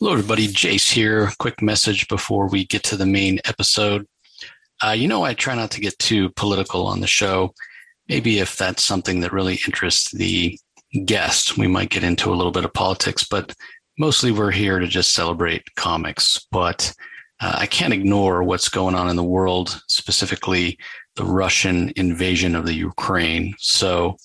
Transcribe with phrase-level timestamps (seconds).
[0.00, 0.46] Hello, everybody.
[0.46, 1.28] Jace here.
[1.40, 4.06] Quick message before we get to the main episode.
[4.80, 7.52] Uh, you know, I try not to get too political on the show.
[8.08, 10.56] Maybe if that's something that really interests the
[11.04, 13.52] guest, we might get into a little bit of politics, but
[13.98, 16.46] mostly we're here to just celebrate comics.
[16.52, 16.94] But
[17.40, 20.78] uh, I can't ignore what's going on in the world, specifically
[21.16, 23.52] the Russian invasion of the Ukraine.
[23.58, 24.16] So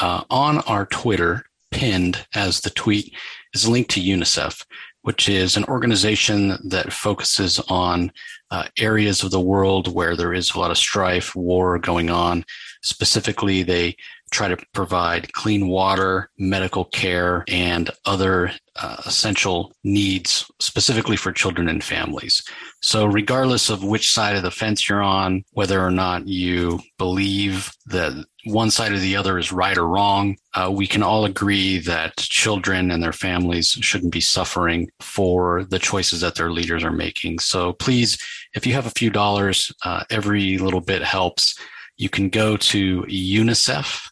[0.00, 3.14] uh, on our Twitter, pinned as the tweet,
[3.52, 4.64] is a link to UNICEF
[5.04, 8.10] which is an organization that focuses on
[8.50, 12.42] uh, areas of the world where there is a lot of strife, war going on.
[12.82, 13.96] Specifically, they
[14.34, 21.68] try to provide clean water, medical care, and other uh, essential needs specifically for children
[21.68, 22.42] and families.
[22.82, 27.72] So, regardless of which side of the fence you're on, whether or not you believe
[27.86, 28.12] that
[28.46, 32.16] one side or the other is right or wrong, uh, we can all agree that
[32.16, 37.38] children and their families shouldn't be suffering for the choices that their leaders are making.
[37.38, 38.18] So, please,
[38.54, 41.56] if you have a few dollars, uh, every little bit helps.
[41.96, 44.08] You can go to unicef.org.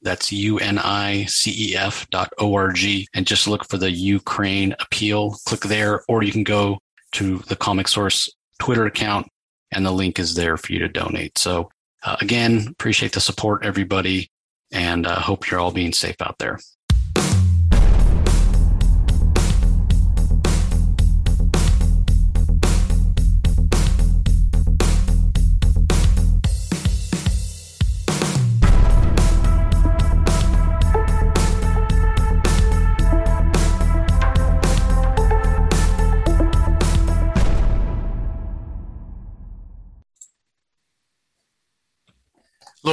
[0.00, 5.36] That's U-N-I-C-E-F dot O-R-G and just look for the Ukraine appeal.
[5.46, 6.78] Click there, or you can go
[7.12, 9.26] to the Comic Source Twitter account
[9.70, 11.36] and the link is there for you to donate.
[11.38, 11.70] So
[12.04, 14.30] uh, again, appreciate the support, everybody,
[14.70, 16.58] and uh, hope you're all being safe out there.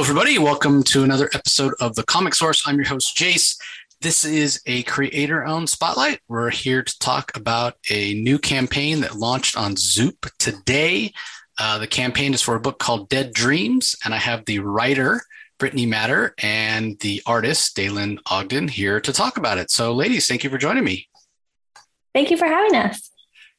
[0.00, 0.38] Hello, everybody.
[0.38, 2.66] Welcome to another episode of The Comic Source.
[2.66, 3.58] I'm your host, Jace.
[4.00, 6.20] This is a creator owned spotlight.
[6.26, 11.12] We're here to talk about a new campaign that launched on Zoop today.
[11.58, 15.20] Uh, the campaign is for a book called Dead Dreams, and I have the writer,
[15.58, 19.70] Brittany Matter, and the artist, Dailen Ogden, here to talk about it.
[19.70, 21.08] So, ladies, thank you for joining me.
[22.14, 23.10] Thank you for having us.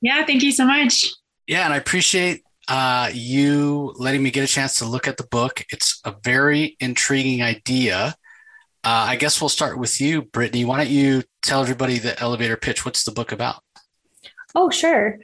[0.02, 1.06] Yeah, thank you so much.
[1.46, 5.28] Yeah, and I appreciate uh, you letting me get a chance to look at the
[5.28, 5.66] book.
[5.74, 8.16] It's a very intriguing idea.
[8.82, 10.64] Uh, I guess we'll start with you, Brittany.
[10.64, 12.86] Why don't you tell everybody the elevator pitch?
[12.86, 13.62] What's the book about?
[14.56, 15.20] Oh, sure.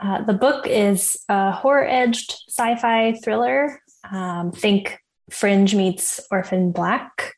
[0.00, 3.82] Uh, the book is a horror edged sci fi thriller.
[4.10, 4.98] Um, think
[5.28, 7.34] Fringe meets Orphan Black.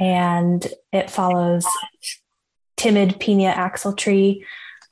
[0.00, 1.64] And it follows
[2.76, 4.42] timid Pina Axeltree,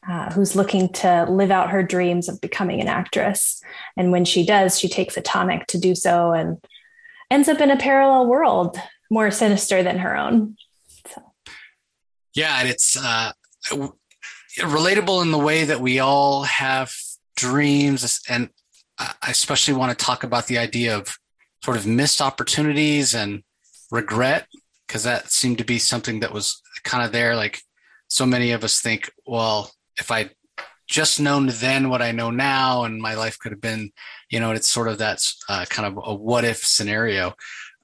[0.09, 3.63] uh, who's looking to live out her dreams of becoming an actress.
[3.97, 6.59] And when she does, she takes a tonic to do so and
[7.31, 8.77] ends up in a parallel world
[9.11, 10.57] more sinister than her own.
[11.09, 11.23] So.
[12.35, 13.33] Yeah, and it's uh,
[14.59, 16.93] relatable in the way that we all have
[17.37, 18.51] dreams, and
[18.99, 21.17] I especially want to talk about the idea of
[21.65, 23.43] sort of missed opportunities and
[23.91, 24.47] regret
[24.87, 27.37] because that seemed to be something that was kind of there.
[27.37, 27.61] Like
[28.09, 29.71] so many of us think, well,
[30.03, 30.31] if I
[30.89, 33.93] just known then what I know now, and my life could have been,
[34.31, 37.35] you know, it's sort of that uh, kind of a what if scenario.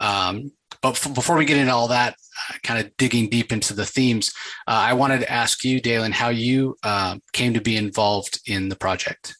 [0.00, 0.52] Um,
[0.82, 3.86] but f- before we get into all that, uh, kind of digging deep into the
[3.86, 4.32] themes,
[4.66, 8.68] uh, I wanted to ask you, Dailen, how you uh, came to be involved in
[8.68, 9.34] the project.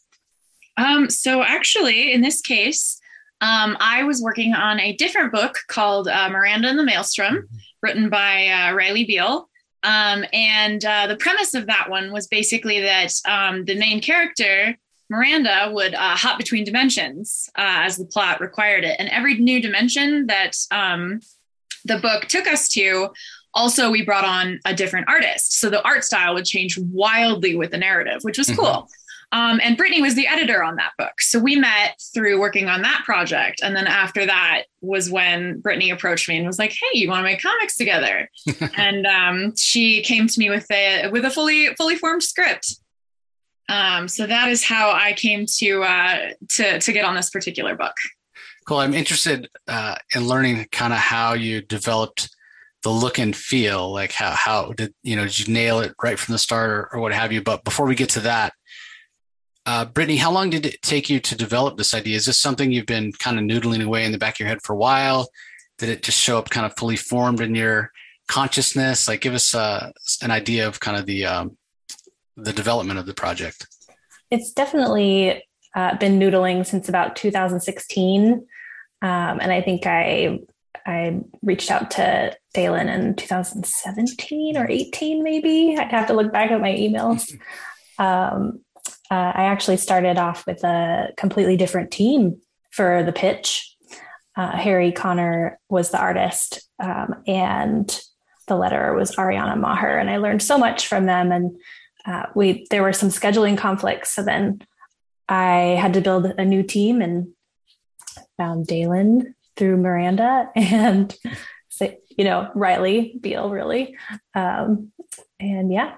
[0.77, 2.99] Um, so, actually, in this case,
[3.41, 7.57] um, I was working on a different book called uh, Miranda and the Maelstrom, mm-hmm.
[7.81, 9.48] written by uh, Riley Beale.
[9.83, 14.77] Um, and uh, the premise of that one was basically that um, the main character,
[15.09, 18.95] Miranda, would uh, hop between dimensions uh, as the plot required it.
[18.99, 21.21] And every new dimension that um,
[21.85, 23.09] the book took us to,
[23.53, 25.59] also we brought on a different artist.
[25.59, 28.59] So the art style would change wildly with the narrative, which was mm-hmm.
[28.59, 28.89] cool.
[29.31, 31.21] Um, and Brittany was the editor on that book.
[31.21, 33.61] So we met through working on that project.
[33.63, 37.19] And then after that was when Brittany approached me and was like, Hey, you want
[37.19, 38.29] to make comics together?
[38.77, 42.75] and um, she came to me with a with a fully fully formed script.
[43.69, 46.17] Um, so that is how I came to uh,
[46.55, 47.93] to to get on this particular book.
[48.65, 48.79] Cool.
[48.79, 52.35] I'm interested uh, in learning kind of how you developed
[52.83, 53.91] the look and feel.
[53.91, 56.89] Like how how did you know did you nail it right from the start or,
[56.93, 57.43] or what have you?
[57.43, 58.53] But before we get to that,
[59.69, 62.17] uh, Brittany, how long did it take you to develop this idea?
[62.17, 64.63] Is this something you've been kind of noodling away in the back of your head
[64.63, 65.29] for a while?
[65.77, 67.91] Did it just show up kind of fully formed in your
[68.27, 69.07] consciousness?
[69.07, 69.91] Like, give us uh,
[70.23, 71.55] an idea of kind of the um,
[72.35, 73.67] the development of the project.
[74.31, 75.43] It's definitely
[75.75, 78.43] uh, been noodling since about 2016, um,
[79.01, 80.39] and I think I
[80.87, 85.77] I reached out to Dailen in 2017 or 18, maybe.
[85.77, 87.31] I'd have to look back at my emails.
[87.99, 88.61] Um,
[89.11, 92.41] uh, I actually started off with a completely different team
[92.71, 93.75] for the pitch.
[94.35, 97.87] Uh, Harry Connor was the artist, um, and
[98.47, 101.31] the letterer was Ariana Maher, and I learned so much from them.
[101.31, 101.57] And
[102.05, 104.61] uh, we there were some scheduling conflicts, so then
[105.27, 107.29] I had to build a new team and
[108.37, 111.15] found Dailen through Miranda and
[112.17, 113.97] you know Riley Beale really,
[114.35, 114.91] um,
[115.39, 115.95] and yeah.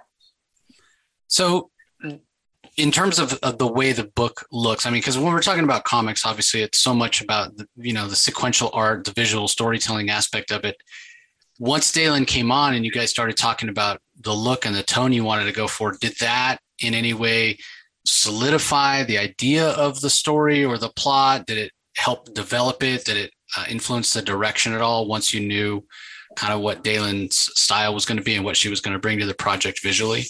[1.28, 1.70] So
[2.81, 5.63] in terms of, of, the way the book looks, I mean, because when we're talking
[5.63, 9.48] about comics, obviously it's so much about the, you know the sequential art, the visual
[9.48, 10.75] storytelling aspect of it.
[11.60, 15.13] Once Dailen came on and you guys started talking about the look and the tone
[15.13, 17.60] you wanted to go for, did that in any way
[18.04, 21.45] solidify the idea of the story or the plot?
[21.45, 23.06] Did it help develop it?
[23.06, 25.86] Did it uh, influence the direction at all once you knew
[26.36, 29.00] kind of what Dailen's style was going to be and what she was going to
[29.00, 30.24] bring to the project visually?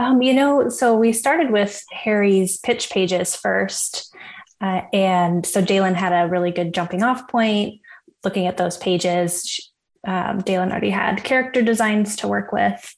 [0.00, 4.10] Um, you know, so we started with Harry's pitch pages first.
[4.58, 7.82] Uh, and so Dailen had a really good jumping off point
[8.24, 9.70] looking at those pages.
[10.06, 12.94] Um, Dailen already had character designs to work with.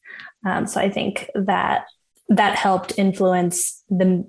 [0.46, 1.87] Um, so I think that
[2.28, 4.25] that helped influence the,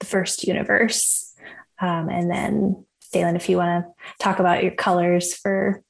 [0.00, 1.32] the first universe.
[1.80, 5.84] Um, and then, Dailen, if you want to talk about your colors for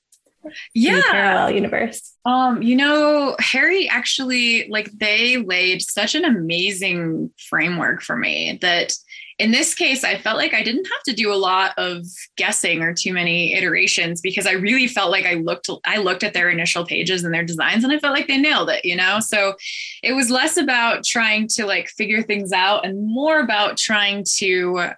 [0.74, 1.02] yeah.
[1.10, 2.14] parallel universe.
[2.24, 8.92] Um you know harry actually like they laid such an amazing framework for me that
[9.38, 12.04] in this case i felt like i didn't have to do a lot of
[12.36, 16.34] guessing or too many iterations because i really felt like i looked i looked at
[16.34, 19.20] their initial pages and their designs and i felt like they nailed it you know?
[19.20, 19.54] So
[20.02, 24.90] it was less about trying to like figure things out and more about trying to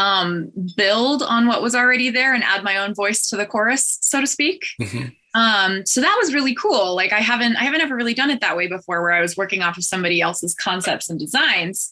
[0.00, 3.98] um, build on what was already there and add my own voice to the chorus,
[4.00, 4.64] so to speak.
[4.80, 5.08] Mm-hmm.
[5.38, 6.96] Um, so that was really cool.
[6.96, 9.36] Like I haven't, I haven't ever really done it that way before, where I was
[9.36, 11.90] working off of somebody else's concepts and designs.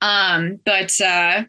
[0.00, 1.44] Um, but uh,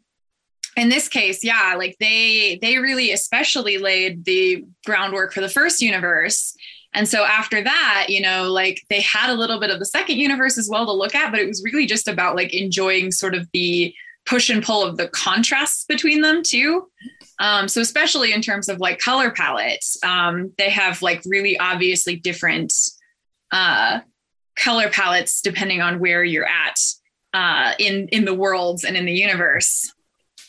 [0.75, 5.81] in this case, yeah, like they they really especially laid the groundwork for the first
[5.81, 6.53] universe.
[6.93, 10.17] And so after that, you know, like they had a little bit of the second
[10.17, 13.33] universe as well to look at, but it was really just about like enjoying sort
[13.33, 16.87] of the push and pull of the contrasts between them too.
[17.39, 22.15] Um, so especially in terms of like color palettes, um, they have like really obviously
[22.15, 22.73] different
[23.51, 24.01] uh,
[24.55, 26.79] color palettes depending on where you're at
[27.33, 29.91] uh, in in the worlds and in the universe.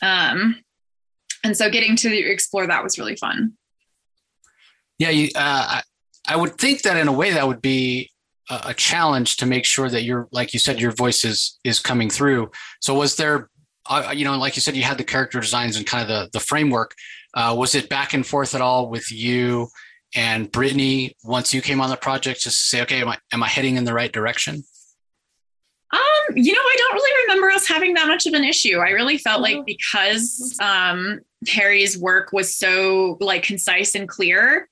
[0.01, 0.61] Um,
[1.43, 3.53] and so getting to explore that was really fun.
[4.99, 5.81] Yeah, you, uh,
[6.27, 8.11] I would think that in a way that would be
[8.49, 12.09] a challenge to make sure that you're like you said your voice is is coming
[12.09, 13.49] through so was there
[13.85, 16.29] uh, you know, like you said, you had the character designs and kind of the
[16.33, 16.95] the framework.
[17.33, 19.67] Uh, was it back and forth at all with you
[20.15, 23.43] and Brittany once you came on the project, just to say, okay, am I am
[23.43, 24.63] I heading in the right direction?
[25.91, 28.79] Um, you know, I don't really remember us having that much of an issue.
[28.79, 29.65] I really felt like mm-hmm.
[29.65, 34.67] because um, Harry's work was so like concise and clear,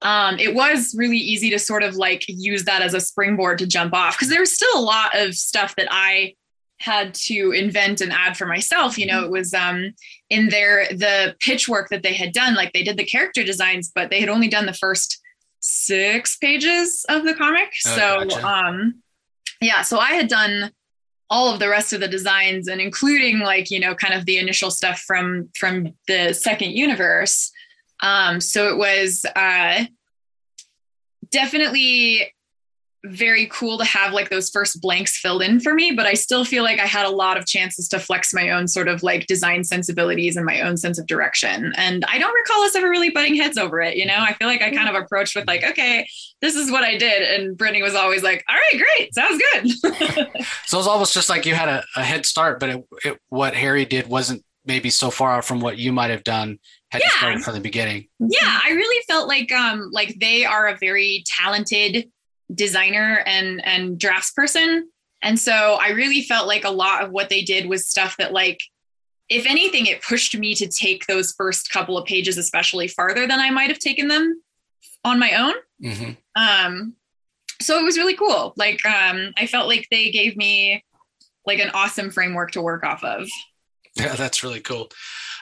[0.00, 3.66] um, it was really easy to sort of like use that as a springboard to
[3.66, 6.34] jump off because there was still a lot of stuff that I
[6.82, 9.26] had to invent an ad for myself you know mm-hmm.
[9.26, 9.92] it was um
[10.30, 13.90] in their the pitch work that they had done like they did the character designs
[13.94, 15.20] but they had only done the first
[15.60, 18.46] six pages of the comic oh, so gotcha.
[18.46, 19.02] um
[19.60, 20.70] yeah so i had done
[21.30, 24.38] all of the rest of the designs and including like you know kind of the
[24.38, 27.52] initial stuff from from the second universe
[28.02, 29.84] um so it was uh
[31.30, 32.32] definitely
[33.04, 36.44] very cool to have like those first blanks filled in for me, but I still
[36.44, 39.26] feel like I had a lot of chances to flex my own sort of like
[39.26, 41.72] design sensibilities and my own sense of direction.
[41.76, 43.96] And I don't recall us ever really butting heads over it.
[43.96, 46.06] You know, I feel like I kind of approached with like, okay,
[46.40, 47.22] this is what I did.
[47.22, 49.14] And Brittany was always like, all right, great.
[49.14, 49.70] Sounds good.
[50.66, 53.18] so it was almost just like you had a, a head start, but it, it,
[53.30, 56.58] what Harry did wasn't maybe so far from what you might have done
[56.92, 57.10] had yeah.
[57.16, 58.06] started from the beginning.
[58.20, 62.11] Yeah, I really felt like um like they are a very talented
[62.54, 64.88] designer and and drafts person
[65.22, 68.32] and so i really felt like a lot of what they did was stuff that
[68.32, 68.62] like
[69.28, 73.40] if anything it pushed me to take those first couple of pages especially farther than
[73.40, 74.42] i might have taken them
[75.04, 75.54] on my own.
[75.82, 76.12] Mm-hmm.
[76.36, 76.94] um
[77.60, 78.54] so it was really cool.
[78.56, 80.84] Like um i felt like they gave me
[81.46, 83.28] like an awesome framework to work off of.
[83.94, 84.90] Yeah that's really cool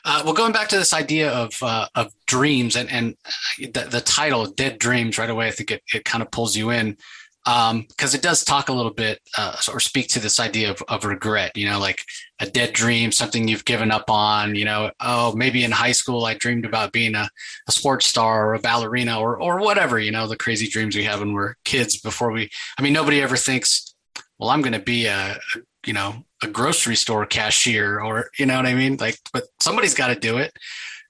[0.05, 3.17] uh, well, going back to this idea of uh, of dreams and and
[3.59, 6.71] the, the, title "Dead Dreams" right away, I think it, it kind of pulls you
[6.71, 6.97] in.
[7.45, 10.83] because um, it does talk a little bit uh, or speak to this idea of,
[10.89, 12.03] of regret, you know, like
[12.39, 16.25] a dead dream, something you've given up on, you know, oh, maybe in high school
[16.25, 17.29] I dreamed about being a,
[17.69, 21.05] a sports star or a ballerina or, or whatever, you know, the crazy dreams we
[21.05, 23.95] have when we're kids before we, I mean, nobody ever thinks,
[24.39, 25.39] well, I'm going to be a,
[25.87, 28.97] you know, a grocery store cashier or, you know what I mean?
[28.97, 30.53] Like, but somebody's got to do it.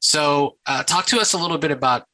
[0.01, 2.05] So uh, talk to us a little bit about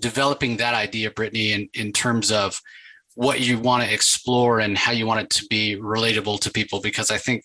[0.00, 2.60] developing that idea, Brittany, in, in terms of,
[3.14, 6.80] what you want to explore and how you want it to be relatable to people
[6.80, 7.44] because i think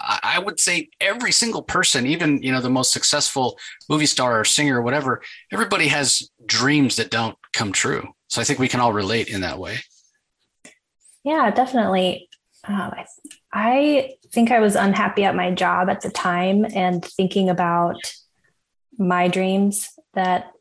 [0.00, 4.44] i would say every single person even you know the most successful movie star or
[4.44, 5.20] singer or whatever
[5.52, 9.42] everybody has dreams that don't come true so i think we can all relate in
[9.42, 9.78] that way
[11.24, 12.28] yeah definitely
[12.66, 12.90] uh,
[13.52, 17.96] i think i was unhappy at my job at the time and thinking about
[18.98, 20.52] my dreams that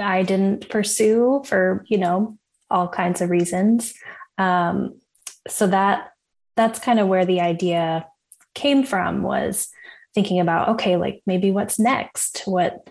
[0.00, 2.38] i didn't pursue for you know
[2.70, 3.94] all kinds of reasons.
[4.36, 5.00] Um,
[5.48, 6.12] so that
[6.56, 8.06] that's kind of where the idea
[8.54, 9.68] came from was
[10.14, 12.42] thinking about okay, like maybe what's next?
[12.44, 12.88] What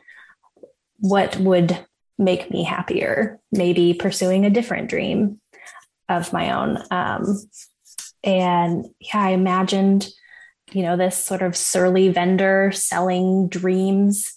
[0.99, 1.77] what would
[2.17, 3.39] make me happier?
[3.51, 5.39] Maybe pursuing a different dream
[6.09, 6.79] of my own.
[6.89, 7.49] Um,
[8.27, 10.09] and yeah, I imagined,
[10.73, 14.33] you know, this sort of surly vendor selling dreams,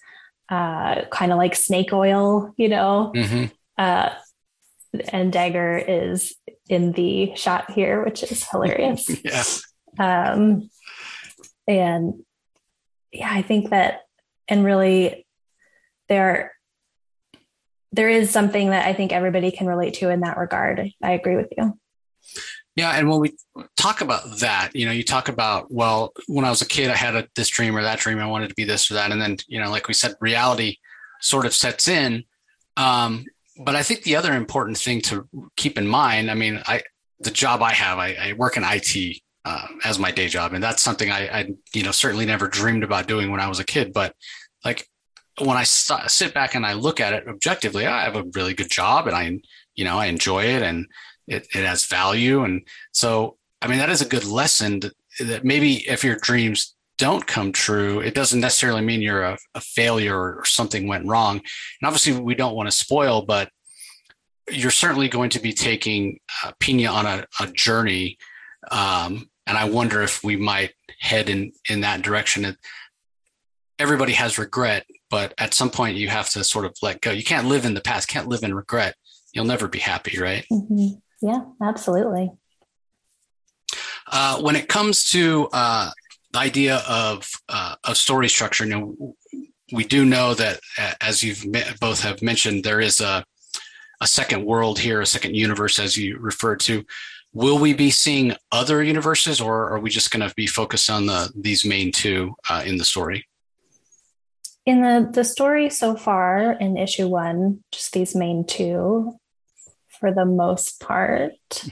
[0.49, 3.47] uh, kind of like snake oil, you know, mm-hmm.
[3.77, 4.11] uh,
[5.13, 6.35] and Dagger is
[6.69, 9.11] in the shot here, which is hilarious.
[9.25, 9.43] yeah.
[9.99, 10.71] Um,
[11.67, 12.23] and
[13.13, 14.03] yeah, I think that,
[14.47, 15.27] and really,
[16.09, 16.53] there,
[17.91, 20.89] there is something that I think everybody can relate to in that regard.
[21.03, 21.80] I agree with you.
[22.77, 23.35] Yeah, and when we
[23.77, 26.97] talk about that, you know, you talk about well, when I was a kid, I
[26.97, 28.19] had a, this dream or that dream.
[28.19, 30.77] I wanted to be this or that, and then you know, like we said, reality
[31.21, 32.25] sort of sets in.
[32.77, 33.25] Um,
[33.65, 36.83] but I think the other important thing to keep in mind, I mean, I
[37.19, 40.63] the job I have, I, I work in IT uh, as my day job, and
[40.63, 43.65] that's something I, I, you know, certainly never dreamed about doing when I was a
[43.65, 43.93] kid.
[43.93, 44.15] But
[44.65, 44.89] like
[45.39, 48.55] when I st- sit back and I look at it objectively, I have a really
[48.55, 49.39] good job, and I,
[49.75, 50.87] you know, I enjoy it, and
[51.31, 55.45] it, it has value, and so I mean, that is a good lesson that, that
[55.45, 60.17] maybe if your dreams don't come true, it doesn't necessarily mean you're a, a failure
[60.17, 61.37] or something went wrong.
[61.37, 63.51] And obviously, we don't want to spoil, but
[64.51, 68.19] you're certainly going to be taking uh, Pina on a, a journey.
[68.71, 72.57] Um, and I wonder if we might head in, in that direction.
[73.79, 77.11] Everybody has regret, but at some point you have to sort of let go.
[77.11, 78.95] You can't live in the past, can't live in regret.
[79.33, 80.45] You'll never be happy, right?
[80.51, 80.99] Mm-hmm.
[81.21, 82.33] Yeah, absolutely.
[84.07, 85.91] Uh, when it comes to uh,
[86.33, 88.65] the idea of uh, of story structure.
[88.65, 89.15] You know,
[89.73, 90.61] we do know that
[91.01, 91.45] as you've
[91.81, 93.25] both have mentioned, there is a
[94.01, 96.85] a second world here, a second universe, as you referred to.
[97.33, 101.07] Will we be seeing other universes, or are we just going to be focused on
[101.07, 103.27] the these main two uh, in the story?
[104.67, 109.19] In the the story so far in issue one, just these main two,
[110.01, 111.65] for the most part.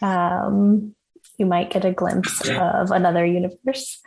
[0.00, 0.94] Um,
[1.38, 4.00] you might get a glimpse of another universe.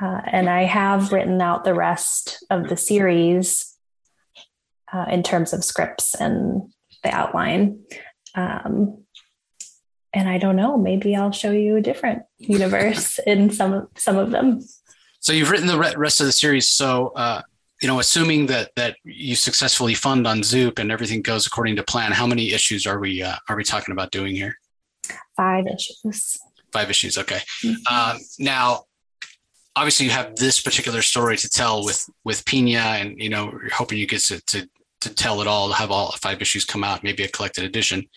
[0.00, 3.76] Uh, and I have written out the rest of the series
[4.92, 6.72] uh, in terms of scripts and
[7.02, 7.80] the outline.
[8.34, 9.04] Um,
[10.12, 14.30] and I don't know, maybe I'll show you a different universe in some some of
[14.30, 14.60] them.
[15.20, 16.70] So you've written the rest of the series.
[16.70, 17.42] So, uh,
[17.80, 21.82] you know, assuming that that you successfully fund on Zoop and everything goes according to
[21.82, 24.56] plan, how many issues are we uh, are we talking about doing here?
[25.36, 26.38] Five issues.
[26.72, 27.18] Five issues.
[27.18, 27.40] Okay.
[27.64, 27.94] Mm-hmm.
[27.94, 28.84] Um, now,
[29.76, 33.70] obviously, you have this particular story to tell with with Pina, and you know, you're
[33.70, 34.68] hoping you get to, to
[35.00, 38.08] to tell it all, have all five issues come out, maybe a collected edition.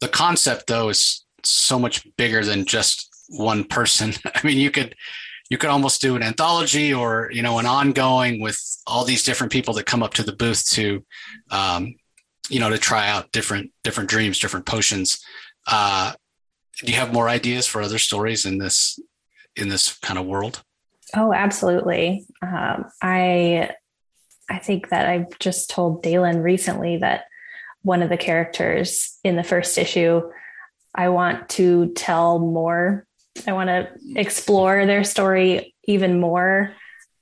[0.00, 4.12] The concept, though, is so much bigger than just one person.
[4.34, 4.94] I mean, you could
[5.54, 8.58] you could almost do an anthology or you know an ongoing with
[8.88, 11.04] all these different people that come up to the booth to
[11.50, 11.94] um,
[12.48, 15.24] you know to try out different different dreams different potions
[15.68, 16.12] uh,
[16.82, 18.98] do you have more ideas for other stories in this
[19.56, 20.62] in this kind of world?
[21.14, 22.26] Oh, absolutely.
[22.42, 23.70] Um, I
[24.50, 27.24] I think that I've just told Dailen recently that
[27.82, 30.22] one of the characters in the first issue,
[30.94, 33.06] I want to tell more.
[33.46, 36.74] I want to explore their story even more,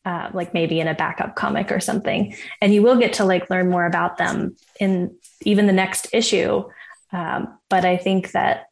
[0.04, 2.36] uh, like maybe in a backup comic or something.
[2.60, 6.64] And you will get to like learn more about them in even the next issue.
[7.12, 8.66] Um, but I think that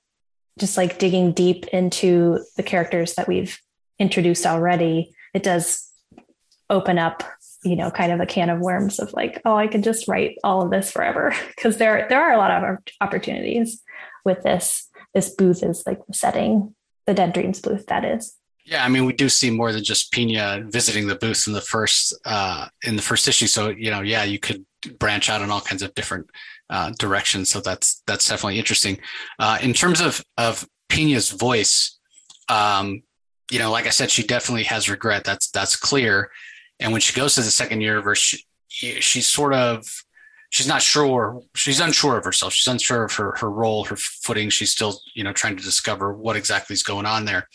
[0.59, 3.59] just like digging deep into the characters that we've
[3.99, 5.91] introduced already, it does
[6.69, 7.23] open up,
[7.65, 10.39] you know, kind of a can of worms of like, oh, I could just write
[10.45, 13.83] all of this forever because there there are a lot of opportunities.
[14.25, 16.75] with this this booth is like the setting,
[17.11, 18.37] the Dead Dreams booth that is.
[18.65, 21.61] Yeah, I mean, we do see more than just Pina visiting the booth in the
[21.61, 23.49] first uh, in the first issue.
[23.49, 24.65] So you know, yeah, you could
[24.99, 26.31] branch out in all kinds of different
[26.69, 27.51] uh, directions.
[27.51, 28.99] So that's that's definitely interesting.
[29.41, 31.99] Uh, in terms of of Pina's voice,
[32.49, 33.03] um,
[33.51, 35.25] you know, like I said, she definitely has regret.
[35.25, 36.31] That's that's clear.
[36.79, 38.21] And when she goes to the second universe,
[38.69, 39.85] she, she's sort of
[40.51, 44.51] she's not sure she's unsure of herself she's unsure of her, her role her footing.
[44.51, 47.49] She's still you know trying to discover what exactly is going on there.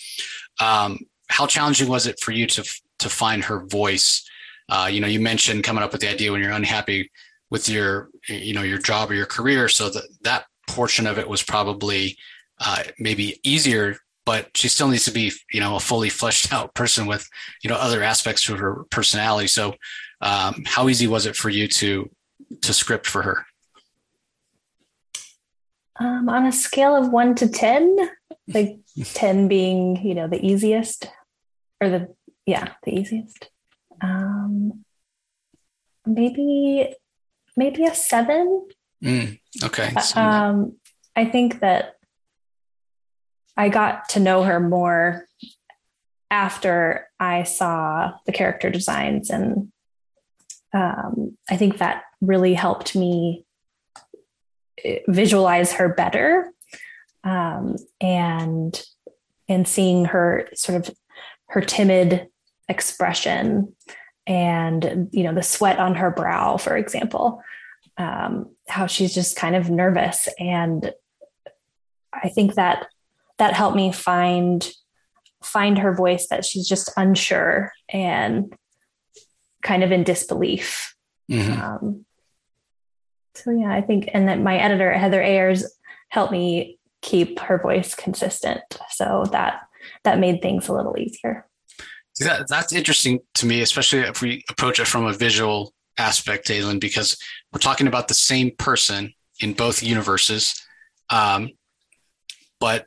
[0.60, 1.00] Um,
[1.30, 2.64] how challenging was it for you to
[3.00, 4.28] to find her voice?
[4.70, 7.12] Uh, you know you mentioned coming up with the idea when you're unhappy
[7.52, 9.70] with your you know your job or your career.
[9.70, 12.18] So that that portion of it was probably
[12.60, 16.74] uh, maybe easier but she still needs to be you know a fully fleshed out
[16.74, 17.30] person with
[17.64, 19.48] you know other aspects to her personality.
[19.48, 19.76] So
[20.22, 22.10] um, how easy was it for you to
[22.62, 23.46] to script for her?
[25.98, 27.98] Um, on a scale of one to 10,
[28.48, 28.80] like
[29.14, 31.10] 10 being, you know, the easiest
[31.82, 33.50] or the, yeah, the easiest.
[34.02, 34.84] Um,
[36.06, 36.94] maybe,
[37.56, 38.68] maybe a seven.
[39.04, 39.94] Mm, okay.
[40.02, 40.76] So, um,
[41.16, 41.96] I think that
[43.56, 45.28] I got to know her more
[46.30, 49.72] after I saw the character designs and
[50.76, 53.46] um, I think that really helped me
[54.84, 56.52] eh, visualize her better.
[57.24, 58.80] Um, and
[59.48, 60.96] and seeing her sort of
[61.48, 62.28] her timid
[62.70, 63.74] expression
[64.28, 67.42] and you know the sweat on her brow for example
[67.98, 70.28] um, how she's just kind of nervous.
[70.40, 70.94] And
[72.14, 72.88] i think that
[73.38, 74.72] that helped me find
[75.44, 78.56] find her voice that she's just unsure and
[79.66, 80.96] kind of in disbelief.
[81.30, 81.62] Mm-hmm.
[81.62, 82.06] Um,
[83.34, 85.66] so yeah, I think, and that my editor Heather Ayers
[86.08, 89.64] helped me keep her voice consistent, so that
[90.04, 91.48] that made things a little easier.
[92.20, 96.80] That, that's interesting to me, especially if we approach it from a visual aspect, Dailen,
[96.80, 97.18] because
[97.52, 100.62] we're talking about the same person in both universes.
[101.10, 101.50] Um,
[102.60, 102.86] but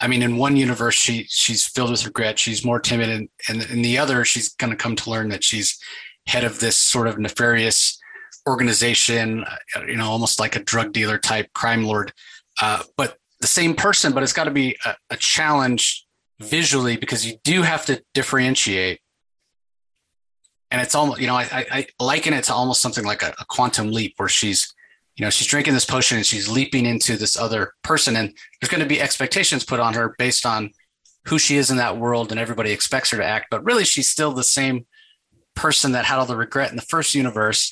[0.00, 2.38] I mean, in one universe, she she's filled with regret.
[2.38, 5.44] She's more timid, and, and in the other, she's going to come to learn that
[5.44, 5.78] she's
[6.26, 8.00] head of this sort of nefarious
[8.46, 12.12] organization, uh, you know, almost like a drug dealer type crime lord.
[12.60, 16.06] Uh, but the same person, but it's got to be a, a, challenge
[16.40, 19.00] visually because you do have to differentiate.
[20.70, 23.44] And it's almost, you know, I, I, liken it to almost something like a, a
[23.48, 24.72] quantum leap where she's
[25.20, 28.70] you know she's drinking this potion and she's leaping into this other person and there's
[28.70, 30.70] going to be expectations put on her based on
[31.26, 34.08] who she is in that world and everybody expects her to act but really she's
[34.08, 34.86] still the same
[35.54, 37.70] person that had all the regret in the first universe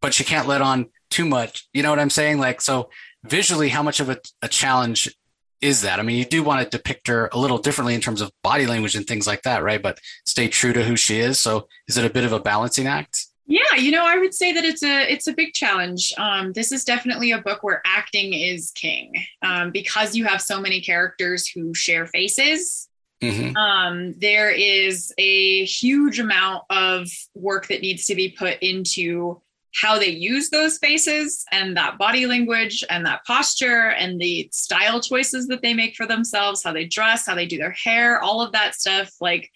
[0.00, 1.68] but she can't let on too much.
[1.74, 2.38] You know what i'm saying?
[2.38, 2.88] Like so
[3.22, 5.14] visually how much of a, a challenge
[5.60, 6.00] is that?
[6.00, 8.66] I mean you do want to depict her a little differently in terms of body
[8.66, 9.82] language and things like that right?
[9.82, 11.38] But stay true to who she is.
[11.38, 14.52] So is it a bit of a balancing act yeah, you know, I would say
[14.52, 16.12] that it's a it's a big challenge.
[16.18, 20.60] Um, this is definitely a book where acting is king um, because you have so
[20.60, 22.88] many characters who share faces.
[23.22, 23.56] Mm-hmm.
[23.56, 29.40] Um, there is a huge amount of work that needs to be put into
[29.80, 35.00] how they use those faces and that body language and that posture and the style
[35.00, 38.40] choices that they make for themselves, how they dress, how they do their hair, all
[38.40, 39.12] of that stuff.
[39.20, 39.50] Like,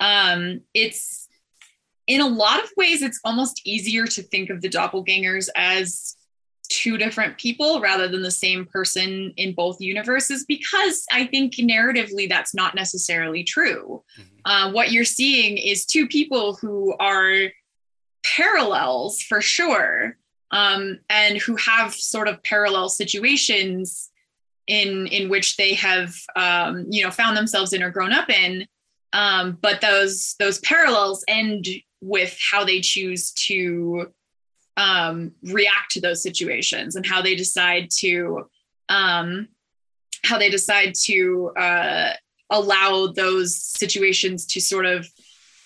[0.00, 1.19] um, it's
[2.10, 6.16] in a lot of ways, it's almost easier to think of the doppelgangers as
[6.68, 12.28] two different people rather than the same person in both universes because I think narratively
[12.28, 14.02] that's not necessarily true.
[14.18, 14.38] Mm-hmm.
[14.44, 17.48] Uh, what you're seeing is two people who are
[18.24, 20.16] parallels for sure
[20.50, 24.10] um, and who have sort of parallel situations
[24.66, 28.66] in in which they have um, you know found themselves in or grown up in
[29.12, 31.66] um, but those those parallels end
[32.00, 34.12] with how they choose to
[34.76, 38.48] um, react to those situations and how they decide to
[38.88, 39.48] um,
[40.24, 42.12] how they decide to uh,
[42.50, 45.08] allow those situations to sort of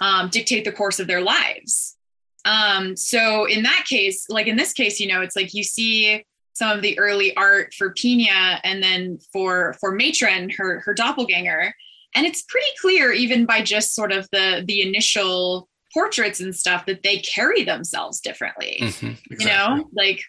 [0.00, 1.96] um, dictate the course of their lives.
[2.44, 6.24] Um, so in that case, like in this case, you know, it's like you see
[6.52, 11.74] some of the early art for Pina and then for for Matron, her her doppelganger,
[12.14, 16.84] and it's pretty clear even by just sort of the the initial portraits and stuff
[16.86, 19.36] that they carry themselves differently mm-hmm, exactly.
[19.38, 20.20] you know like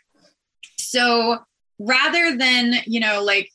[0.78, 1.40] so
[1.80, 3.50] rather than you know like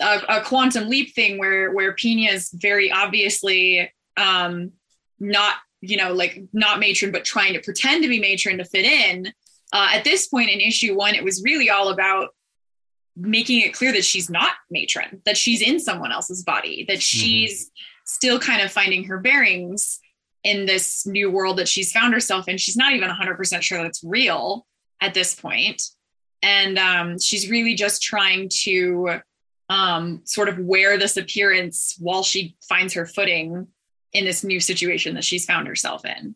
[0.00, 4.72] a, a, quantum leap thing where where Pina is very obviously um
[5.20, 8.86] not you know like not matron but trying to pretend to be matron to fit
[8.86, 9.26] in
[9.72, 12.30] uh, at this point in issue one it was really all about
[13.16, 17.00] making it clear that she's not matron, that she's in someone else's body, that mm-hmm.
[17.00, 18.04] she's mm-hmm.
[18.06, 20.00] still kind of finding her bearings
[20.44, 22.58] in this new world that she's found herself in.
[22.58, 24.66] She's not even 100% sure that's real
[25.00, 25.82] at this point.
[26.42, 29.20] And um, she's really just trying to
[29.68, 33.68] um, sort of wear this appearance while she finds her footing
[34.12, 36.34] in this new situation that she's found herself in.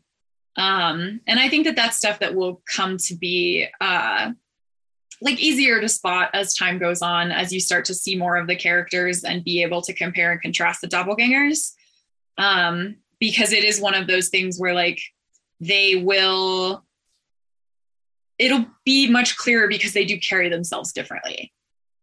[0.56, 4.30] Um, and I think that that's stuff that will come to be uh,
[5.20, 8.46] like easier to spot as time goes on, as you start to see more of
[8.46, 11.72] the characters and be able to compare and contrast the doppelgangers.
[12.38, 15.00] Um, because it is one of those things where like
[15.60, 16.84] they will
[18.38, 21.52] it'll be much clearer because they do carry themselves differently.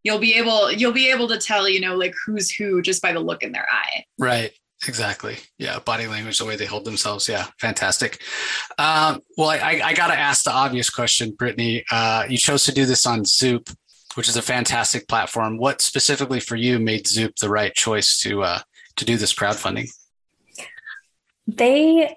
[0.03, 3.13] You'll be able you'll be able to tell you know like who's who just by
[3.13, 4.05] the look in their eye.
[4.17, 4.51] Right.
[4.85, 5.37] Exactly.
[5.57, 5.79] Yeah.
[5.79, 7.29] Body language the way they hold themselves.
[7.29, 7.47] Yeah.
[7.59, 8.21] Fantastic.
[8.77, 11.85] Um, well i, I got to ask the obvious question brittany.
[11.91, 13.69] Uh, you chose to do this on zoop
[14.15, 15.57] which is a fantastic platform.
[15.57, 18.59] What specifically for you made zoop the right choice to uh,
[18.97, 19.89] to do this crowdfunding
[21.47, 22.15] they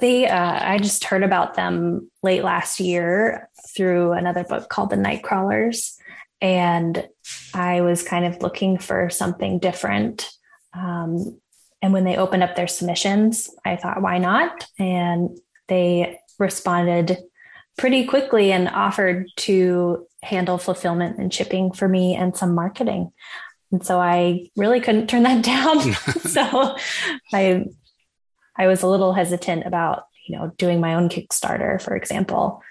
[0.00, 4.96] they uh, i just heard about them late last year through another book called the
[4.96, 5.98] night crawlers
[6.40, 7.06] and
[7.54, 10.30] i was kind of looking for something different.
[10.74, 11.38] Um,
[11.82, 14.66] and when they opened up their submissions i thought why not?
[14.78, 17.18] And they responded
[17.78, 23.12] pretty quickly and offered to handle fulfillment and shipping for me and some marketing.
[23.70, 25.80] And so I really couldn't turn that down.
[26.22, 26.76] so
[27.32, 27.64] I
[28.56, 32.62] I was a little hesitant about, you know, doing my own Kickstarter, for example,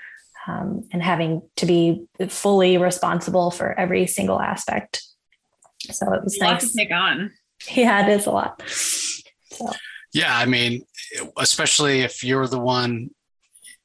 [0.48, 5.04] um, and having to be fully responsible for every single aspect.
[5.92, 7.32] So it was a nice to take on.
[7.76, 8.60] Yeah, it is a lot.
[8.66, 9.70] So.
[10.16, 10.82] Yeah, I mean,
[11.38, 13.12] especially if you're the one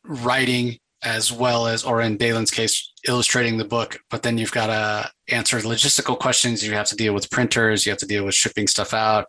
[0.03, 4.69] writing as well as, or in Dailen's case, illustrating the book, but then you've got
[4.69, 6.67] to answer logistical questions.
[6.67, 7.85] You have to deal with printers.
[7.85, 9.27] You have to deal with shipping stuff out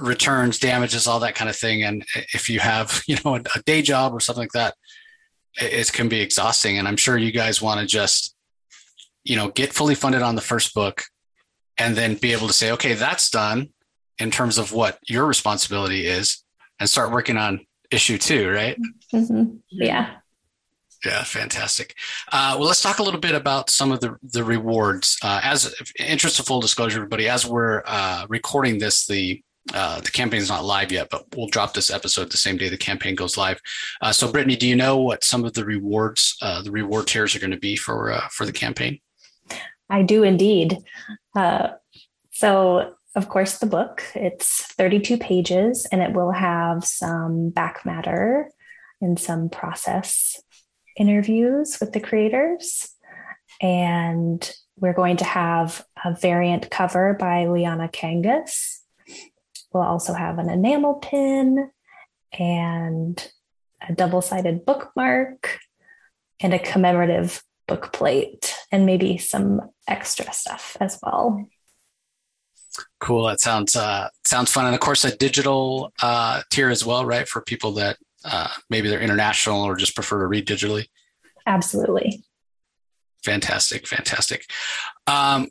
[0.00, 1.82] returns, damages, all that kind of thing.
[1.82, 4.74] And if you have, you know, a, a day job or something like that,
[5.60, 6.78] it, it can be exhausting.
[6.78, 8.34] And I'm sure you guys want to just,
[9.24, 11.04] you know, get fully funded on the first book
[11.78, 13.70] and then be able to say, okay, that's done
[14.18, 16.42] in terms of what your responsibility is
[16.80, 18.76] and start working on issue two, right?
[19.12, 19.56] Mm-hmm.
[19.70, 20.16] Yeah.
[21.04, 21.94] Yeah, fantastic.
[22.32, 25.18] Uh, well, let's talk a little bit about some of the the rewards.
[25.22, 29.40] Uh, as interest of full disclosure, everybody, as we're uh, recording this, the
[29.74, 32.68] uh, the campaign is not live yet, but we'll drop this episode the same day
[32.68, 33.60] the campaign goes live.
[34.00, 37.34] Uh, so, Brittany, do you know what some of the rewards, uh, the reward tiers,
[37.34, 39.00] are going to be for uh, for the campaign?
[39.90, 40.78] I do indeed.
[41.34, 41.70] Uh,
[42.30, 48.50] so, of course, the book it's 32 pages, and it will have some back matter
[49.00, 50.40] and some process
[50.96, 52.90] interviews with the creators,
[53.60, 58.80] and we're going to have a variant cover by Liana Kangas
[59.76, 61.70] We'll also have an enamel pin
[62.32, 63.30] and
[63.86, 65.58] a double sided bookmark
[66.40, 71.46] and a commemorative book plate and maybe some extra stuff as well.
[73.00, 73.26] Cool.
[73.26, 77.28] That sounds uh, sounds fun, and of course, a digital uh, tier as well, right?
[77.28, 80.86] For people that uh, maybe they're international or just prefer to read digitally.
[81.46, 82.24] Absolutely.
[83.24, 84.46] Fantastic, fantastic.
[85.06, 85.48] Um,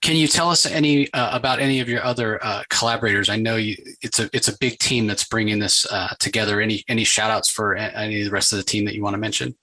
[0.00, 3.28] can you tell us any uh, about any of your other uh, collaborators?
[3.28, 6.60] I know you, it's a it's a big team that's bringing this uh, together.
[6.60, 9.14] Any any shout outs for any of the rest of the team that you want
[9.14, 9.56] to mention?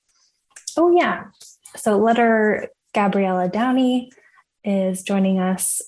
[0.78, 1.26] Oh yeah,
[1.76, 4.12] so letter Gabriela Downie
[4.64, 5.82] is joining us.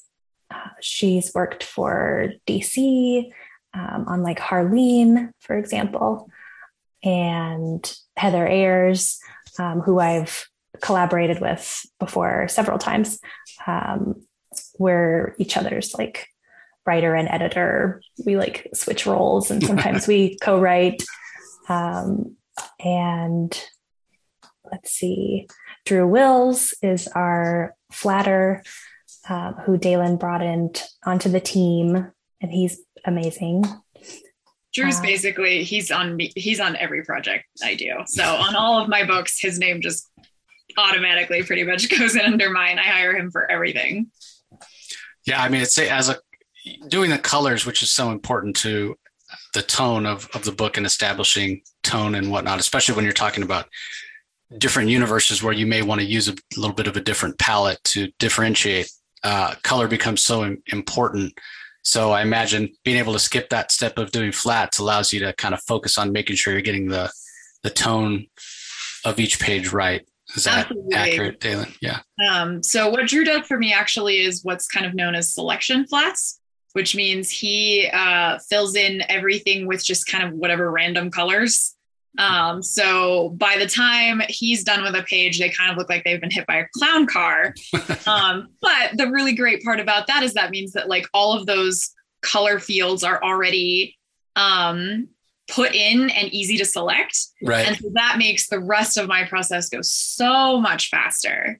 [0.49, 3.29] Uh, she's worked for DC
[3.73, 6.29] um, on like Harleen, for example,
[7.03, 9.19] and Heather Ayers,
[9.59, 10.47] um, who I've
[10.81, 13.19] collaborated with before several times.
[13.65, 14.26] Um,
[14.77, 16.27] we're each other's like
[16.85, 18.01] writer and editor.
[18.25, 21.03] We like switch roles and sometimes we co-write.
[21.69, 22.37] Um,
[22.79, 23.63] and
[24.71, 25.47] let's see,
[25.85, 28.63] Drew Wills is our flatter
[29.29, 32.11] uh, who Dailen brought in t- onto the team,
[32.41, 33.65] and he's amazing.
[34.73, 37.93] Drew's uh, basically he's on me, he's on every project I do.
[38.05, 40.09] So on all of my books, his name just
[40.77, 42.79] automatically pretty much goes in under mine.
[42.79, 44.11] I hire him for everything.
[45.27, 46.17] Yeah, I mean, it's as a
[46.87, 48.95] doing the colors, which is so important to
[49.53, 53.43] the tone of of the book and establishing tone and whatnot, especially when you're talking
[53.43, 53.67] about
[54.57, 57.83] different universes where you may want to use a little bit of a different palette
[57.83, 58.89] to differentiate.
[59.21, 61.37] Uh, color becomes so important.
[61.83, 65.33] So I imagine being able to skip that step of doing flats allows you to
[65.33, 67.11] kind of focus on making sure you're getting the
[67.63, 68.27] the tone
[69.03, 70.07] of each page right.
[70.35, 70.95] Is that Absolutely.
[70.95, 71.75] accurate, Dailen?
[71.81, 71.99] Yeah.
[72.29, 75.87] Um, so what Drew does for me actually is what's kind of known as selection
[75.87, 76.39] flats,
[76.73, 81.75] which means he uh, fills in everything with just kind of whatever random colors.
[82.17, 86.03] Um, so by the time he's done with a page, they kind of look like
[86.03, 87.53] they've been hit by a clown car.
[88.07, 91.45] um, but the really great part about that is that means that like all of
[91.45, 93.95] those color fields are already
[94.35, 95.07] um,
[95.49, 97.17] put in and easy to select.
[97.41, 97.67] Right.
[97.67, 101.59] And so that makes the rest of my process go so much faster.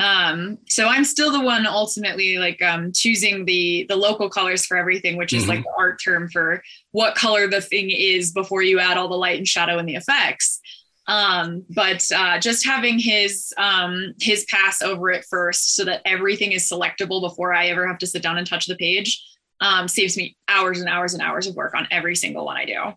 [0.00, 4.76] Um, so I'm still the one ultimately like um, choosing the the local colors for
[4.76, 5.50] everything, which is mm-hmm.
[5.50, 9.16] like the art term for what color the thing is before you add all the
[9.16, 10.60] light and shadow and the effects.
[11.08, 16.52] Um, but uh, just having his um, his pass over it first, so that everything
[16.52, 19.20] is selectable before I ever have to sit down and touch the page,
[19.60, 22.66] um, saves me hours and hours and hours of work on every single one I
[22.66, 22.92] do.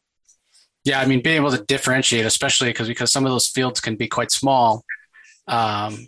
[0.84, 3.96] Yeah, I mean, being able to differentiate, especially because because some of those fields can
[3.96, 4.84] be quite small,
[5.48, 6.08] um,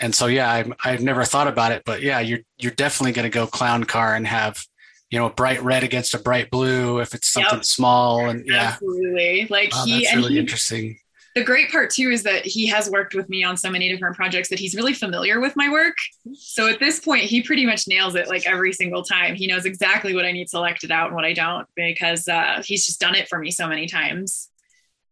[0.00, 3.30] and so yeah, I, I've never thought about it, but yeah, you're you're definitely going
[3.30, 4.64] to go clown car and have
[5.10, 7.64] you know a bright red against a bright blue if it's something yep.
[7.64, 9.46] small, and yeah, absolutely.
[9.50, 10.98] Like he that's really he, interesting
[11.34, 14.14] the great part too is that he has worked with me on so many different
[14.14, 15.96] projects that he's really familiar with my work.
[16.34, 19.34] So at this point, he pretty much nails it like every single time.
[19.34, 22.86] He knows exactly what I need selected out and what I don't because uh, he's
[22.86, 24.48] just done it for me so many times.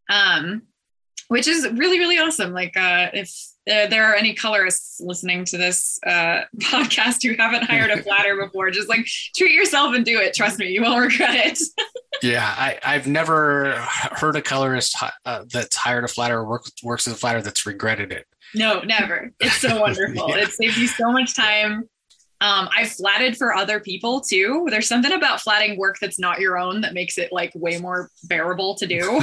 [0.08, 0.62] Um,
[1.28, 2.52] which is really really awesome.
[2.52, 3.34] Like uh, if
[3.70, 8.36] uh, there are any colorists listening to this uh, podcast who haven't hired a flatter
[8.36, 10.34] before, just like treat yourself and do it.
[10.34, 11.58] Trust me, you won't regret it.
[12.22, 17.06] yeah, I, have never heard a colorist uh, that's hired a flatter or works works
[17.06, 18.26] as a flatter that's regretted it.
[18.54, 19.32] No, never.
[19.38, 20.28] It's so wonderful.
[20.30, 20.38] yeah.
[20.38, 21.88] It saves you so much time.
[22.40, 24.66] Um, I've flatted for other people too.
[24.68, 28.10] There's something about flatting work that's not your own that makes it like way more
[28.24, 29.22] bearable to do.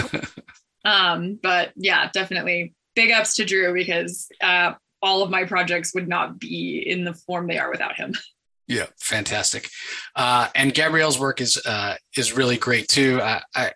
[0.86, 6.10] um, but yeah, definitely big ups to Drew because uh, all of my projects would
[6.10, 8.14] not be in the form they are without him.
[8.72, 9.68] Yeah, fantastic.
[10.16, 13.20] Uh, and Gabrielle's work is uh, is really great too.
[13.20, 13.72] I, I,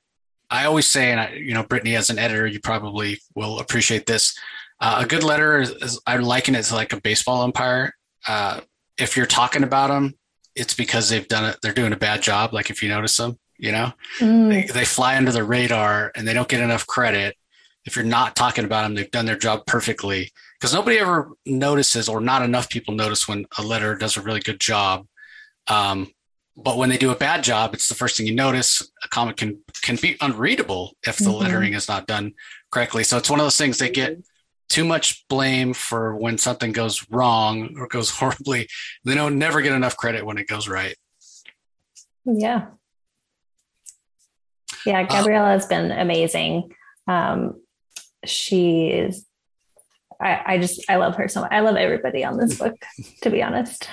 [0.51, 4.05] I always say, and I, you know, Brittany as an editor, you probably will appreciate
[4.05, 4.37] this.
[4.79, 7.95] Uh, a good letter is, is, I liken it to like a baseball umpire.
[8.27, 8.61] Uh,
[8.99, 10.13] if you're talking about them,
[10.55, 11.57] it's because they've done it.
[11.63, 12.53] They're doing a bad job.
[12.53, 14.49] Like if you notice them, you know, mm.
[14.49, 17.35] they, they fly under the radar and they don't get enough credit
[17.85, 20.31] if you're not talking about them, they've done their job perfectly.
[20.59, 24.39] Because nobody ever notices, or not enough people notice when a letter does a really
[24.39, 25.05] good job.
[25.67, 26.11] Um,
[26.55, 28.81] but when they do a bad job, it's the first thing you notice.
[29.03, 31.41] A comic can can be unreadable if the mm-hmm.
[31.41, 32.33] lettering is not done
[32.71, 33.03] correctly.
[33.03, 34.23] So it's one of those things they get
[34.69, 38.67] too much blame for when something goes wrong or goes horribly.
[39.03, 40.95] They don't never get enough credit when it goes right.
[42.25, 42.67] Yeah.
[44.85, 46.73] Yeah, uh, Gabriela has been amazing.
[47.07, 47.61] Um,
[48.25, 49.25] she is
[50.19, 51.51] I, I just I love her so much.
[51.51, 52.75] I love everybody on this book,
[53.21, 53.87] to be honest.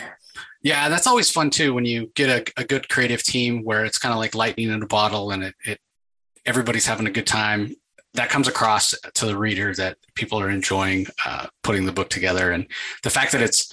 [0.62, 3.98] Yeah, that's always fun too when you get a, a good creative team where it's
[3.98, 5.80] kind of like lightning in a bottle and it, it
[6.46, 7.74] everybody's having a good time.
[8.14, 12.50] That comes across to the reader that people are enjoying uh, putting the book together,
[12.50, 12.66] and
[13.04, 13.72] the fact that it's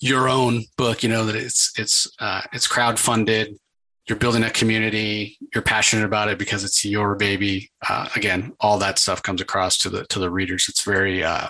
[0.00, 3.58] your own book, you know that it's it's uh, it's crowd funded
[4.08, 8.78] you're building a community you're passionate about it because it's your baby uh, again all
[8.78, 11.48] that stuff comes across to the to the readers it's very uh,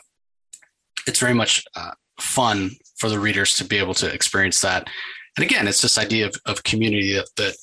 [1.06, 4.88] it's very much uh, fun for the readers to be able to experience that
[5.36, 7.56] and again it's this idea of, of community that that,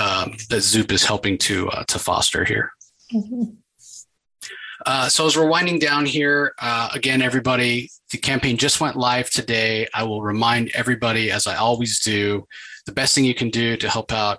[0.00, 2.72] um, that zoop is helping to uh, to foster here
[3.12, 3.44] mm-hmm.
[4.86, 9.28] Uh, so as we're winding down here, uh, again, everybody, the campaign just went live
[9.28, 9.86] today.
[9.92, 12.46] I will remind everybody, as I always do,
[12.86, 14.38] the best thing you can do to help out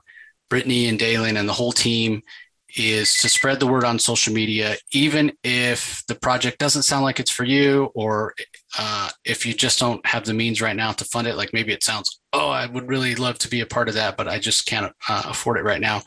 [0.50, 2.22] Brittany and Dailen and the whole team
[2.76, 7.20] is to spread the word on social media, even if the project doesn't sound like
[7.20, 8.34] it's for you, or
[8.78, 11.36] uh, if you just don't have the means right now to fund it.
[11.36, 14.16] Like maybe it sounds, oh, I would really love to be a part of that,
[14.16, 16.02] but I just can't uh, afford it right now.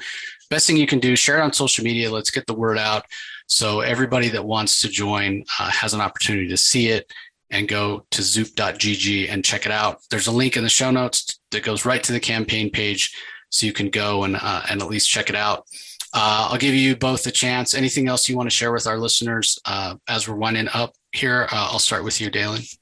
[0.50, 2.10] Best thing you can do, share it on social media.
[2.10, 3.04] Let's get the word out.
[3.46, 7.10] So everybody that wants to join uh, has an opportunity to see it
[7.54, 10.00] and go to zoop.gg and check it out.
[10.10, 13.16] There's a link in the show notes that goes right to the campaign page,
[13.50, 15.66] so you can go and uh, and at least check it out.
[16.12, 17.74] Uh, I'll give you both a chance.
[17.74, 21.48] Anything else you want to share with our listeners uh, as we're winding up here?
[21.50, 22.76] Uh, I'll start with you, Dailen.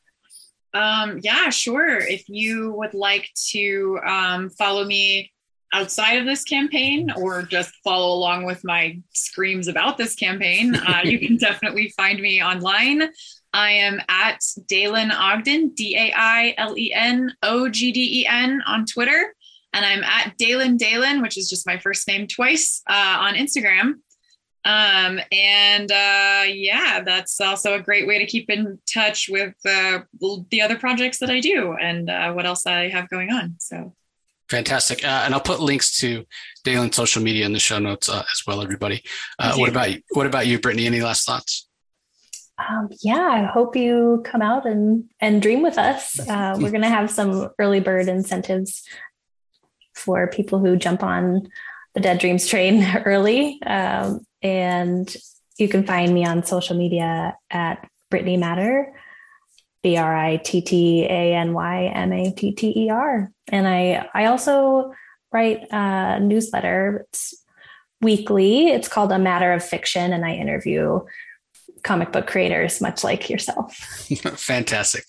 [0.74, 1.98] Um, yeah, sure.
[1.98, 5.32] If you would like to um, follow me
[5.72, 11.00] outside of this campaign or just follow along with my screams about this campaign, uh,
[11.04, 13.08] you can definitely find me online.
[13.52, 18.26] I am at Dailen Ogden, D A I L E N O G D E
[18.26, 19.34] N on Twitter.
[19.74, 23.94] And I'm at Dailen Dailen, which is just my first name twice uh, on Instagram.
[24.64, 30.00] Um, and uh, yeah, that's also a great way to keep in touch with uh,
[30.50, 33.56] the other projects that I do and uh, what else I have going on.
[33.58, 33.94] So
[34.48, 35.04] fantastic.
[35.04, 36.24] Uh, and I'll put links to
[36.64, 39.02] Dailen's social media in the show notes uh, as well, everybody.
[39.38, 40.02] Uh, what about you?
[40.10, 40.86] What about you, Brittany?
[40.86, 41.68] Any last thoughts?
[42.58, 46.18] Um, yeah, I hope you come out and and dream with us.
[46.20, 48.82] Uh, we're going to have some early bird incentives
[49.94, 51.48] for people who jump on
[51.94, 53.60] the Dead Dreams train early.
[53.62, 55.14] Um, and
[55.58, 58.92] you can find me on social media at Brittany Matter,
[59.82, 63.30] B R I T T A N Y M A T T E R.
[63.48, 64.92] And I I also
[65.32, 67.06] write a newsletter.
[67.08, 67.42] It's
[68.00, 68.68] weekly.
[68.68, 71.00] It's called A Matter of Fiction, and I interview
[71.82, 73.74] comic book creators, much like yourself.
[74.36, 75.04] Fantastic.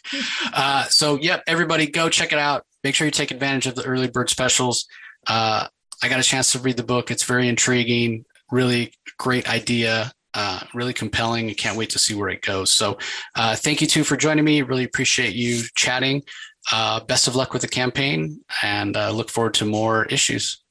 [0.53, 2.65] Uh, so, yep, everybody go check it out.
[2.83, 4.88] Make sure you take advantage of the early bird specials.
[5.27, 5.67] Uh,
[6.01, 7.12] I got a chance to read the book.
[7.12, 11.49] It's very intriguing, really great idea, uh, really compelling.
[11.49, 12.73] I can't wait to see where it goes.
[12.73, 12.97] So,
[13.36, 14.62] uh, thank you too for joining me.
[14.62, 16.23] Really appreciate you chatting.
[16.71, 20.63] Uh, best of luck with the campaign and uh, look forward to more issues.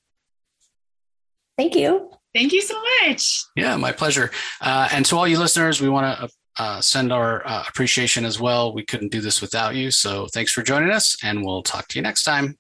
[1.59, 2.11] Thank you.
[2.35, 3.45] Thank you so much.
[3.57, 4.31] Yeah, my pleasure.
[4.61, 8.41] Uh, and to all you listeners, we want to uh, send our uh, appreciation as
[8.41, 8.73] well.
[8.73, 9.91] We couldn't do this without you.
[9.91, 12.59] So thanks for joining us, and we'll talk to you next time.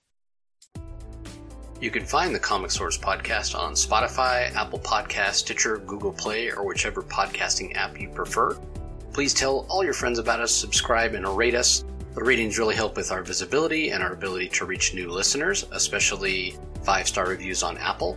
[1.80, 6.64] You can find the Comic Source podcast on Spotify, Apple Podcast, Stitcher, Google Play, or
[6.64, 8.56] whichever podcasting app you prefer.
[9.12, 11.85] Please tell all your friends about us, subscribe, and rate us.
[12.14, 16.56] The ratings really help with our visibility and our ability to reach new listeners, especially
[16.85, 18.16] five star reviews on Apple.